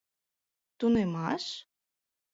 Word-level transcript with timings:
—Тунемаш? 0.77 1.45